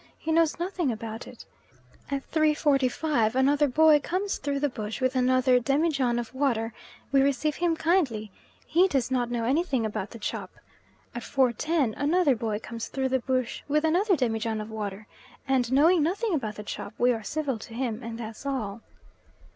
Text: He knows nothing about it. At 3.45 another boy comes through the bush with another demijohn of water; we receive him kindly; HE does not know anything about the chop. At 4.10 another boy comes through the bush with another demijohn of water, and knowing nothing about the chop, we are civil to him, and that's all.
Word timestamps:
He 0.17 0.31
knows 0.31 0.57
nothing 0.57 0.91
about 0.91 1.27
it. 1.27 1.45
At 2.09 2.23
3.45 2.31 3.35
another 3.35 3.67
boy 3.67 3.99
comes 3.99 4.39
through 4.39 4.59
the 4.59 4.67
bush 4.67 4.99
with 4.99 5.15
another 5.15 5.59
demijohn 5.59 6.17
of 6.17 6.33
water; 6.33 6.73
we 7.11 7.21
receive 7.21 7.57
him 7.57 7.75
kindly; 7.75 8.31
HE 8.65 8.87
does 8.87 9.11
not 9.11 9.29
know 9.29 9.43
anything 9.43 9.85
about 9.85 10.09
the 10.09 10.17
chop. 10.17 10.49
At 11.13 11.21
4.10 11.21 11.93
another 11.97 12.35
boy 12.35 12.57
comes 12.57 12.87
through 12.87 13.09
the 13.09 13.19
bush 13.19 13.61
with 13.67 13.83
another 13.85 14.17
demijohn 14.17 14.59
of 14.59 14.71
water, 14.71 15.05
and 15.47 15.71
knowing 15.71 16.01
nothing 16.01 16.33
about 16.33 16.55
the 16.55 16.63
chop, 16.63 16.95
we 16.97 17.13
are 17.13 17.21
civil 17.21 17.59
to 17.59 17.73
him, 17.75 18.01
and 18.01 18.17
that's 18.17 18.43
all. 18.43 18.81